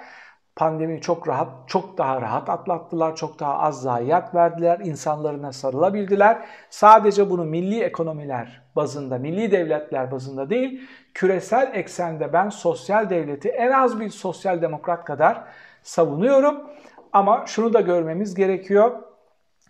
pandemiyi 0.55 1.01
çok 1.01 1.27
rahat, 1.27 1.69
çok 1.69 1.97
daha 1.97 2.21
rahat 2.21 2.49
atlattılar, 2.49 3.15
çok 3.15 3.39
daha 3.39 3.59
az 3.59 3.81
zayiat 3.81 4.35
verdiler, 4.35 4.79
insanlarına 4.79 5.51
sarılabildiler. 5.51 6.45
Sadece 6.69 7.29
bunu 7.29 7.45
milli 7.45 7.83
ekonomiler 7.83 8.61
bazında, 8.75 9.17
milli 9.17 9.51
devletler 9.51 10.11
bazında 10.11 10.49
değil, 10.49 10.81
küresel 11.13 11.71
eksende 11.73 12.33
ben 12.33 12.49
sosyal 12.49 13.09
devleti 13.09 13.49
en 13.49 13.71
az 13.71 13.99
bir 13.99 14.09
sosyal 14.09 14.61
demokrat 14.61 15.05
kadar 15.05 15.43
savunuyorum. 15.85 16.69
Ama 17.13 17.43
şunu 17.47 17.73
da 17.73 17.81
görmemiz 17.81 18.35
gerekiyor. 18.35 18.91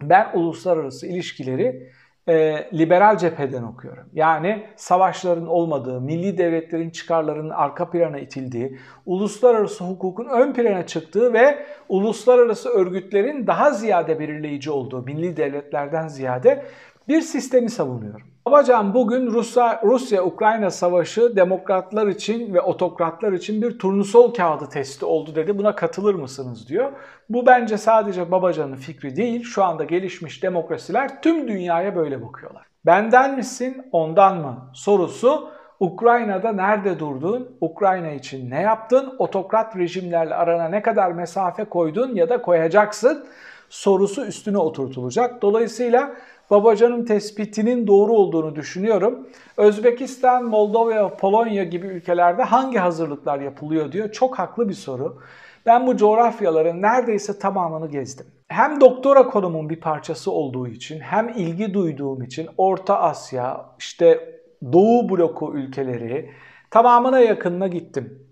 Ben 0.02 0.28
uluslararası 0.34 1.08
ilişkileri 1.08 1.92
e, 2.28 2.68
liberal 2.74 3.18
cepheden 3.18 3.64
okuyorum. 3.64 4.10
Yani 4.14 4.66
savaşların 4.76 5.48
olmadığı, 5.48 6.02
milli 6.02 6.38
devletlerin 6.38 6.90
çıkarlarının 6.90 7.50
arka 7.50 7.90
plana 7.90 8.20
itildiği, 8.20 8.78
uluslararası 9.06 9.84
hukukun 9.84 10.26
ön 10.26 10.54
plana 10.54 10.86
çıktığı 10.86 11.34
ve 11.34 11.66
uluslararası 11.90 12.70
örgütlerin 12.70 13.48
daha 13.48 13.72
ziyade 13.72 14.20
belirleyici 14.20 14.72
olduğu, 14.72 15.02
milli 15.02 15.38
devletlerden 15.38 16.08
ziyade 16.08 16.66
bir 17.08 17.22
sistemi 17.22 17.70
savunuyorum. 17.70 18.35
Babacan 18.48 18.94
bugün 18.94 19.28
Rusya 19.28 19.82
Rusya-Ukrayna 19.84 20.70
savaşı 20.72 21.36
demokratlar 21.36 22.08
için 22.08 22.54
ve 22.54 22.62
otokratlar 22.62 23.32
için 23.32 23.62
bir 23.62 23.80
turnusol 23.80 24.34
kağıdı 24.34 24.70
testi 24.70 25.06
oldu 25.06 25.36
dedi. 25.36 25.58
Buna 25.58 25.76
katılır 25.76 26.16
mısınız 26.16 26.70
diyor. 26.70 26.92
Bu 27.30 27.46
bence 27.46 27.78
sadece 27.78 28.32
Babacan'ın 28.32 28.76
fikri 28.76 29.16
değil. 29.16 29.44
Şu 29.44 29.64
anda 29.64 29.84
gelişmiş 29.84 30.44
demokrasiler 30.44 31.22
tüm 31.22 31.48
dünyaya 31.48 31.96
böyle 31.96 32.28
bakıyorlar. 32.28 32.66
Benden 32.86 33.36
misin, 33.36 33.88
ondan 33.92 34.38
mı 34.38 34.72
sorusu 34.74 35.50
Ukrayna'da 35.80 36.52
nerede 36.52 37.00
durdun, 37.00 37.58
Ukrayna 37.62 38.12
için 38.12 38.52
ne 38.52 38.62
yaptın, 38.62 39.16
otokrat 39.20 39.76
rejimlerle 39.76 40.36
arana 40.36 40.70
ne 40.70 40.82
kadar 40.82 41.12
mesafe 41.12 41.66
koydun 41.66 42.16
ya 42.16 42.30
da 42.30 42.42
koyacaksın 42.42 43.26
sorusu 43.70 44.26
üstüne 44.26 44.58
oturtulacak. 44.58 45.42
Dolayısıyla 45.42 46.16
Babacan'ın 46.50 47.06
tespitinin 47.06 47.88
doğru 47.88 48.14
olduğunu 48.14 48.56
düşünüyorum. 48.56 49.28
Özbekistan, 49.58 50.46
Moldova, 50.46 51.18
Polonya 51.18 51.64
gibi 51.64 51.88
ülkelerde 51.88 52.44
hangi 52.44 52.78
hazırlıklar 52.78 53.40
yapılıyor 53.40 53.92
diyor. 53.92 54.12
Çok 54.12 54.40
haklı 54.40 54.70
bir 54.70 54.74
soru. 54.74 55.22
Ben 55.66 55.88
bu 55.88 55.98
coğrafyaların 55.98 56.82
neredeyse 56.82 57.40
tamamını 57.40 57.90
gezdim. 57.90 58.26
Hem 58.48 58.82
doktora 58.82 59.28
konumun 59.28 59.70
bir 59.70 59.80
parçası 59.80 60.32
olduğu 60.32 60.68
için 60.68 61.00
hem 61.00 61.30
ilgi 61.30 61.74
duyduğum 61.74 62.22
için 62.22 62.50
Orta 62.58 63.00
Asya, 63.00 63.66
işte 63.80 64.36
Doğu 64.74 65.10
bloku 65.10 65.54
ülkeleri 65.56 66.32
tamamına 66.72 67.20
yakınına 67.20 67.68
gittim. 67.68 68.28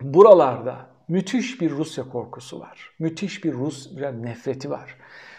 Buralarda 0.00 0.76
müthiş 1.08 1.60
bir 1.60 1.70
Rusya 1.70 2.08
korkusu 2.08 2.60
var. 2.60 2.90
Müthiş 2.98 3.44
bir 3.44 3.52
Rus 3.52 3.92
nefreti 4.22 4.70
var. 4.70 4.96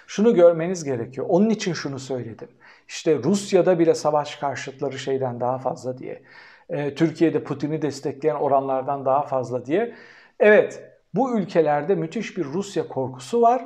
Şunu 0.07 0.35
görmeniz 0.35 0.83
gerekiyor. 0.83 1.27
Onun 1.29 1.49
için 1.49 1.73
şunu 1.73 1.99
söyledim. 1.99 2.49
İşte 2.87 3.17
Rusya'da 3.23 3.79
bile 3.79 3.95
savaş 3.95 4.35
karşıtları 4.35 4.99
şeyden 4.99 5.39
daha 5.39 5.57
fazla 5.57 5.97
diye. 5.97 6.21
E, 6.69 6.95
Türkiye'de 6.95 7.43
Putin'i 7.43 7.81
destekleyen 7.81 8.35
oranlardan 8.35 9.05
daha 9.05 9.21
fazla 9.21 9.65
diye. 9.65 9.95
Evet 10.39 10.83
bu 11.13 11.39
ülkelerde 11.39 11.95
müthiş 11.95 12.37
bir 12.37 12.43
Rusya 12.43 12.87
korkusu 12.87 13.41
var. 13.41 13.65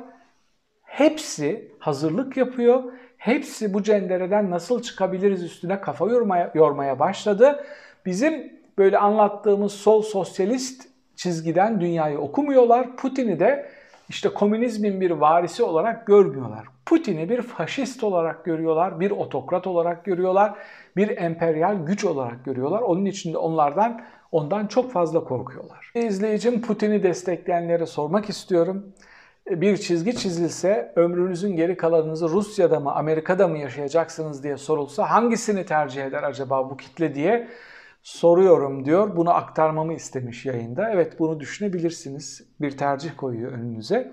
Hepsi 0.82 1.72
hazırlık 1.78 2.36
yapıyor. 2.36 2.82
Hepsi 3.16 3.74
bu 3.74 3.82
cendereden 3.82 4.50
nasıl 4.50 4.82
çıkabiliriz 4.82 5.42
üstüne 5.42 5.80
kafa 5.80 6.06
yormaya, 6.06 6.52
yormaya 6.54 6.98
başladı. 6.98 7.64
Bizim 8.06 8.52
böyle 8.78 8.98
anlattığımız 8.98 9.72
sol 9.72 10.02
sosyalist 10.02 10.88
çizgiden 11.16 11.80
dünyayı 11.80 12.18
okumuyorlar. 12.18 12.96
Putin'i 12.96 13.40
de 13.40 13.70
işte 14.10 14.28
komünizmin 14.28 15.00
bir 15.00 15.10
varisi 15.10 15.62
olarak 15.62 16.06
görmüyorlar. 16.06 16.66
Putin'i 16.86 17.28
bir 17.28 17.42
faşist 17.42 18.04
olarak 18.04 18.44
görüyorlar, 18.44 19.00
bir 19.00 19.10
otokrat 19.10 19.66
olarak 19.66 20.04
görüyorlar, 20.04 20.54
bir 20.96 21.16
emperyal 21.16 21.86
güç 21.86 22.04
olarak 22.04 22.44
görüyorlar. 22.44 22.80
Onun 22.80 23.04
için 23.04 23.32
de 23.32 23.38
onlardan 23.38 24.00
ondan 24.32 24.66
çok 24.66 24.92
fazla 24.92 25.24
korkuyorlar. 25.24 25.92
İzleyicim 25.94 26.62
Putin'i 26.62 27.02
destekleyenlere 27.02 27.86
sormak 27.86 28.28
istiyorum. 28.28 28.92
Bir 29.50 29.76
çizgi 29.76 30.16
çizilse 30.16 30.92
ömrünüzün 30.96 31.56
geri 31.56 31.76
kalanınızı 31.76 32.28
Rusya'da 32.28 32.80
mı 32.80 32.92
Amerika'da 32.94 33.48
mı 33.48 33.58
yaşayacaksınız 33.58 34.44
diye 34.44 34.56
sorulsa 34.56 35.10
hangisini 35.10 35.66
tercih 35.66 36.04
eder 36.04 36.22
acaba 36.22 36.70
bu 36.70 36.76
kitle 36.76 37.14
diye 37.14 37.48
soruyorum 38.02 38.84
diyor. 38.84 39.16
Bunu 39.16 39.30
aktarmamı 39.30 39.94
istemiş 39.94 40.46
yayında. 40.46 40.90
Evet 40.90 41.18
bunu 41.18 41.40
düşünebilirsiniz. 41.40 42.42
Bir 42.60 42.76
tercih 42.76 43.10
koyuyor 43.16 43.52
önünüze. 43.52 44.12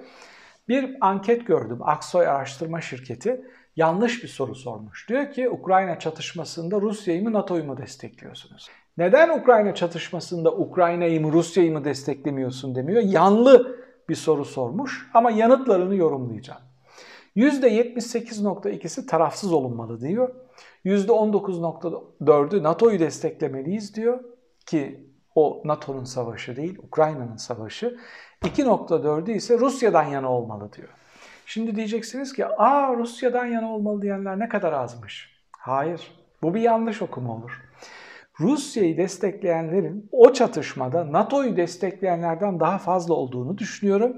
Bir 0.67 0.97
anket 1.01 1.47
gördüm. 1.47 1.77
Aksoy 1.81 2.27
Araştırma 2.27 2.81
Şirketi 2.81 3.41
yanlış 3.75 4.23
bir 4.23 4.27
soru 4.27 4.55
sormuş. 4.55 5.09
Diyor 5.09 5.31
ki 5.31 5.49
Ukrayna 5.49 5.99
çatışmasında 5.99 6.81
Rusya'yı 6.81 7.23
mı 7.23 7.33
NATO'yu 7.33 7.63
mu 7.63 7.77
destekliyorsunuz? 7.77 8.69
Neden 8.97 9.39
Ukrayna 9.39 9.75
çatışmasında 9.75 10.51
Ukrayna'yı 10.51 11.21
mı 11.21 11.31
Rusya'yı 11.31 11.71
mı 11.71 11.83
desteklemiyorsun 11.83 12.75
demiyor. 12.75 13.01
Yanlı 13.01 13.77
bir 14.09 14.15
soru 14.15 14.45
sormuş 14.45 15.09
ama 15.13 15.31
yanıtlarını 15.31 15.95
yorumlayacağım. 15.95 16.61
%78.2'si 17.35 19.05
tarafsız 19.05 19.53
olunmalı 19.53 20.01
diyor. 20.01 20.35
%19.4'ü 20.85 22.63
NATO'yu 22.63 22.99
desteklemeliyiz 22.99 23.95
diyor 23.95 24.19
ki 24.65 25.07
o 25.35 25.61
NATO'nun 25.65 26.03
savaşı 26.03 26.55
değil, 26.55 26.77
Ukrayna'nın 26.83 27.37
savaşı. 27.37 27.97
2.4'ü 28.41 29.31
ise 29.31 29.59
Rusya'dan 29.59 30.03
yana 30.03 30.31
olmalı 30.31 30.73
diyor. 30.73 30.89
Şimdi 31.45 31.75
diyeceksiniz 31.75 32.33
ki, 32.33 32.45
aa 32.45 32.95
Rusya'dan 32.95 33.45
yana 33.45 33.73
olmalı 33.73 34.01
diyenler 34.01 34.39
ne 34.39 34.49
kadar 34.49 34.73
azmış. 34.73 35.29
Hayır, 35.51 36.11
bu 36.41 36.53
bir 36.53 36.61
yanlış 36.61 37.01
okuma 37.01 37.35
olur. 37.35 37.61
Rusya'yı 38.39 38.97
destekleyenlerin 38.97 40.09
o 40.11 40.33
çatışmada 40.33 41.11
NATO'yu 41.11 41.57
destekleyenlerden 41.57 42.59
daha 42.59 42.77
fazla 42.77 43.13
olduğunu 43.13 43.57
düşünüyorum. 43.57 44.17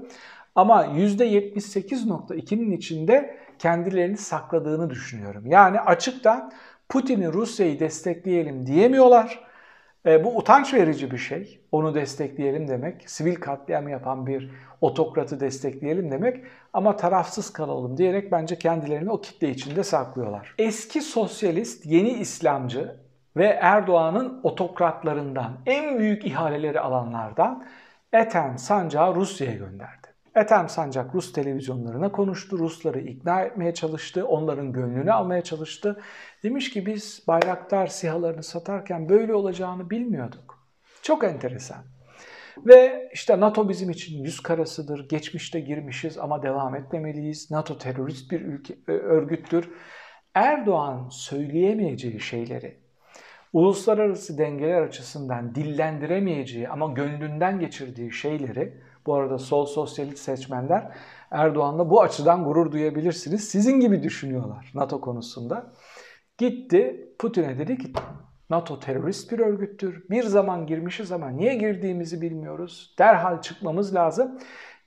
Ama 0.54 0.86
%78.2'nin 0.86 2.70
içinde 2.70 3.39
kendilerini 3.60 4.16
sakladığını 4.16 4.90
düşünüyorum. 4.90 5.46
Yani 5.46 5.80
açıktan 5.80 6.52
Putin'i 6.88 7.32
Rusya'yı 7.32 7.80
destekleyelim 7.80 8.66
diyemiyorlar. 8.66 9.44
E, 10.06 10.24
bu 10.24 10.36
utanç 10.36 10.74
verici 10.74 11.10
bir 11.10 11.18
şey. 11.18 11.60
Onu 11.72 11.94
destekleyelim 11.94 12.68
demek. 12.68 13.10
Sivil 13.10 13.34
katliam 13.34 13.88
yapan 13.88 14.26
bir 14.26 14.50
otokratı 14.80 15.40
destekleyelim 15.40 16.10
demek. 16.10 16.44
Ama 16.72 16.96
tarafsız 16.96 17.52
kalalım 17.52 17.96
diyerek 17.96 18.32
bence 18.32 18.58
kendilerini 18.58 19.10
o 19.10 19.20
kitle 19.20 19.50
içinde 19.50 19.84
saklıyorlar. 19.84 20.54
Eski 20.58 21.00
sosyalist, 21.00 21.86
yeni 21.86 22.10
İslamcı 22.10 22.96
ve 23.36 23.46
Erdoğan'ın 23.46 24.40
otokratlarından, 24.42 25.52
en 25.66 25.98
büyük 25.98 26.24
ihaleleri 26.24 26.80
alanlardan 26.80 27.64
Ethem 28.12 28.58
Sancağı 28.58 29.14
Rusya'ya 29.14 29.54
gönderdi. 29.54 29.99
Ethem 30.34 30.68
Sancak 30.68 31.14
Rus 31.14 31.32
televizyonlarına 31.32 32.12
konuştu, 32.12 32.58
Rusları 32.58 33.00
ikna 33.00 33.42
etmeye 33.42 33.74
çalıştı, 33.74 34.26
onların 34.26 34.72
gönlünü 34.72 35.12
almaya 35.12 35.42
çalıştı. 35.42 36.00
Demiş 36.42 36.70
ki 36.70 36.86
biz 36.86 37.24
Bayraktar 37.28 37.86
sihalarını 37.86 38.42
satarken 38.42 39.08
böyle 39.08 39.34
olacağını 39.34 39.90
bilmiyorduk. 39.90 40.68
Çok 41.02 41.24
enteresan. 41.24 41.84
Ve 42.66 43.08
işte 43.12 43.40
NATO 43.40 43.68
bizim 43.68 43.90
için 43.90 44.24
yüz 44.24 44.40
karasıdır, 44.40 45.08
geçmişte 45.08 45.60
girmişiz 45.60 46.18
ama 46.18 46.42
devam 46.42 46.74
etmemeliyiz. 46.74 47.50
NATO 47.50 47.78
terörist 47.78 48.32
bir 48.32 48.40
ülke, 48.40 48.74
e, 48.88 48.92
örgüttür. 48.92 49.70
Erdoğan 50.34 51.08
söyleyemeyeceği 51.08 52.20
şeyleri, 52.20 52.80
uluslararası 53.52 54.38
dengeler 54.38 54.82
açısından 54.82 55.54
dillendiremeyeceği 55.54 56.68
ama 56.68 56.92
gönlünden 56.92 57.60
geçirdiği 57.60 58.12
şeyleri 58.12 58.89
Bu 59.06 59.14
arada 59.14 59.38
sol 59.38 59.66
sosyalist 59.66 60.18
seçmenler 60.18 60.92
Erdoğan'la 61.30 61.90
bu 61.90 62.02
açıdan 62.02 62.44
gurur 62.44 62.72
duyabilirsiniz. 62.72 63.48
Sizin 63.48 63.80
gibi 63.80 64.02
düşünüyorlar 64.02 64.72
NATO 64.74 65.00
konusunda. 65.00 65.72
Gitti 66.38 67.08
Putin'e 67.18 67.58
dedi 67.58 67.78
ki 67.78 67.92
NATO 68.50 68.80
terörist 68.80 69.32
bir 69.32 69.38
örgüttür. 69.38 70.04
Bir 70.10 70.22
zaman 70.22 70.66
girmişiz 70.66 71.12
ama 71.12 71.28
niye 71.28 71.54
girdiğimizi 71.54 72.20
bilmiyoruz. 72.20 72.94
Derhal 72.98 73.40
çıkmamız 73.40 73.94
lazım 73.94 74.38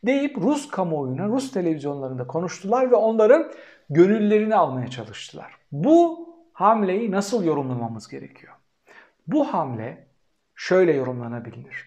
deyip 0.05 0.37
Rus 0.37 0.67
kamuoyuna, 0.67 1.27
Rus 1.27 1.51
televizyonlarında 1.51 2.27
konuştular 2.27 2.91
ve 2.91 2.95
onların 2.95 3.51
gönüllerini 3.89 4.55
almaya 4.55 4.87
çalıştılar. 4.87 5.55
Bu 5.71 6.29
hamleyi 6.53 7.11
nasıl 7.11 7.43
yorumlamamız 7.43 8.07
gerekiyor? 8.07 8.53
Bu 9.27 9.53
hamle 9.53 10.07
şöyle 10.55 10.93
yorumlanabilir. 10.93 11.85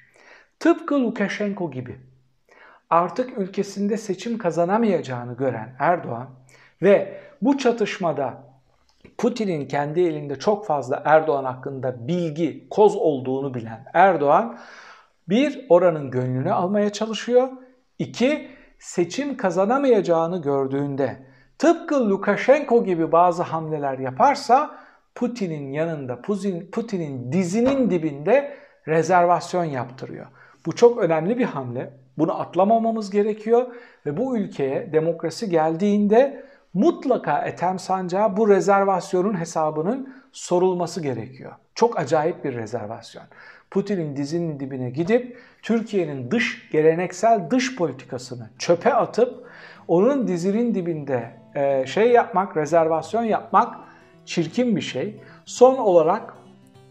Tıpkı 0.60 1.02
Lukashenko 1.02 1.70
gibi 1.70 2.00
artık 2.90 3.38
ülkesinde 3.38 3.96
seçim 3.96 4.38
kazanamayacağını 4.38 5.37
gören 5.37 5.77
Erdoğan 5.79 6.29
ve 6.83 7.20
bu 7.42 7.59
çatışmada 7.59 8.42
Putin'in 9.18 9.68
kendi 9.68 10.01
elinde 10.01 10.38
çok 10.38 10.66
fazla 10.66 11.03
Erdoğan 11.05 11.44
hakkında 11.44 12.09
bilgi, 12.09 12.68
koz 12.70 12.96
olduğunu 12.96 13.55
bilen 13.55 13.85
Erdoğan 13.94 14.59
bir 15.29 15.66
oranın 15.68 16.11
gönlünü 16.11 16.53
almaya 16.53 16.92
çalışıyor. 16.92 17.49
İki 17.99 18.49
seçim 18.79 19.37
kazanamayacağını 19.37 20.42
gördüğünde 20.42 21.16
tıpkı 21.59 22.11
Lukashenko 22.11 22.85
gibi 22.85 23.12
bazı 23.12 23.42
hamleler 23.42 23.99
yaparsa 23.99 24.79
Putin'in 25.14 25.72
yanında, 25.72 26.22
Putin'in 26.72 27.33
dizinin 27.33 27.90
dibinde 27.90 28.57
rezervasyon 28.88 29.64
yaptırıyor. 29.64 30.27
Bu 30.66 30.75
çok 30.75 30.99
önemli 30.99 31.38
bir 31.38 31.44
hamle. 31.44 32.05
Bunu 32.18 32.40
atlamamamız 32.40 33.11
gerekiyor 33.11 33.66
ve 34.07 34.16
bu 34.16 34.38
ülkeye 34.38 34.92
demokrasi 34.92 35.50
geldiğinde 35.50 36.44
mutlaka 36.74 37.38
Ethem 37.38 37.79
Sancağı 37.79 38.37
bu 38.37 38.48
rezervasyonun 38.48 39.40
hesabının 39.40 40.14
sorulması 40.33 41.02
gerekiyor. 41.02 41.52
Çok 41.74 41.98
acayip 41.98 42.44
bir 42.44 42.55
rezervasyon. 42.55 43.24
Putin'in 43.70 44.16
dizinin 44.16 44.61
dibine 44.61 44.90
gidip 44.90 45.38
Türkiye'nin 45.62 46.31
dış 46.31 46.68
geleneksel 46.72 47.50
dış 47.50 47.76
politikasını 47.76 48.50
çöpe 48.59 48.94
atıp 48.94 49.46
onun 49.88 50.29
dizinin 50.29 50.74
dibinde 50.74 51.31
e, 51.55 51.87
şey 51.87 52.11
yapmak, 52.11 52.57
rezervasyon 52.57 53.22
yapmak 53.22 53.74
çirkin 54.24 54.76
bir 54.76 54.81
şey. 54.81 55.20
Son 55.44 55.79
olarak 55.79 56.35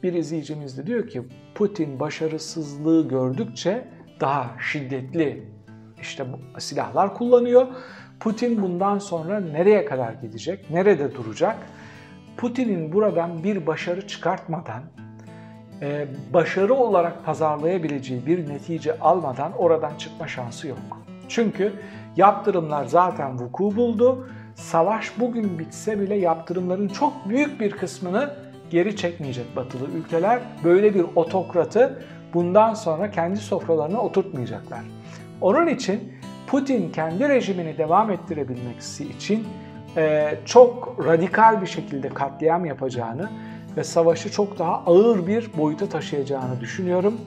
bir 0.03 0.13
izleyicimiz 0.13 0.77
de 0.77 0.87
diyor 0.87 1.07
ki 1.07 1.21
Putin 1.55 1.99
başarısızlığı 1.99 3.07
gördükçe 3.07 3.87
daha 4.19 4.49
şiddetli 4.71 5.43
işte 6.01 6.25
silahlar 6.57 7.13
kullanıyor. 7.13 7.67
Putin 8.19 8.61
bundan 8.61 8.99
sonra 8.99 9.39
nereye 9.39 9.85
kadar 9.85 10.13
gidecek? 10.13 10.69
Nerede 10.69 11.15
duracak? 11.15 11.57
Putin'in 12.37 12.93
buradan 12.93 13.43
bir 13.43 13.67
başarı 13.67 14.07
çıkartmadan, 14.07 14.83
e, 15.81 16.07
başarı 16.33 16.73
olarak 16.73 17.25
pazarlayabileceği 17.25 18.25
bir 18.25 18.49
netice 18.49 18.99
almadan 18.99 19.51
oradan 19.57 19.95
çıkma 19.97 20.27
şansı 20.27 20.67
yok. 20.67 21.05
Çünkü 21.29 21.73
yaptırımlar 22.15 22.85
zaten 22.85 23.39
vuku 23.39 23.75
buldu. 23.75 24.29
Savaş 24.55 25.19
bugün 25.19 25.59
bitse 25.59 25.99
bile 25.99 26.15
yaptırımların 26.15 26.87
çok 26.87 27.29
büyük 27.29 27.59
bir 27.59 27.71
kısmını 27.71 28.33
geri 28.69 28.95
çekmeyecek 28.95 29.55
batılı 29.55 29.87
ülkeler. 29.97 30.39
Böyle 30.63 30.93
bir 30.93 31.05
otokratı 31.15 32.01
bundan 32.35 32.73
sonra 32.73 33.11
kendi 33.11 33.37
sofralarına 33.37 34.01
oturtmayacaklar. 34.01 34.81
Onun 35.41 35.67
için 35.67 36.13
Putin 36.47 36.91
kendi 36.91 37.29
rejimini 37.29 37.77
devam 37.77 38.11
ettirebilmesi 38.11 39.03
için 39.03 39.47
e, 39.97 40.35
çok 40.45 40.95
radikal 41.05 41.61
bir 41.61 41.67
şekilde 41.67 42.09
katliam 42.09 42.65
yapacağını 42.65 43.29
ve 43.77 43.83
savaşı 43.83 44.31
çok 44.31 44.59
daha 44.59 44.83
ağır 44.85 45.27
bir 45.27 45.57
boyuta 45.57 45.89
taşıyacağını 45.89 46.61
düşünüyorum. 46.61 47.21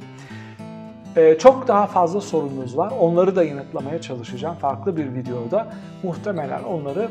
E, 1.17 1.39
çok 1.39 1.69
daha 1.69 1.87
fazla 1.87 2.21
sorunumuz 2.21 2.77
var. 2.77 2.93
Onları 3.01 3.37
da 3.37 3.45
yanıtlamaya 3.45 4.01
çalışacağım 4.01 4.57
farklı 4.57 4.97
bir 4.97 5.15
videoda. 5.15 5.67
Muhtemelen 6.03 6.63
onları 6.63 7.09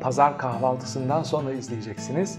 pazar 0.00 0.38
kahvaltısından 0.38 1.22
sonra 1.22 1.52
izleyeceksiniz. 1.52 2.38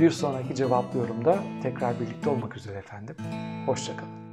Bir 0.00 0.10
sonraki 0.10 0.54
cevaplı 0.54 0.98
yorumda 0.98 1.38
tekrar 1.62 2.00
birlikte 2.00 2.30
olmak 2.30 2.56
üzere 2.56 2.78
efendim. 2.78 3.16
Hoşçakalın. 3.66 4.27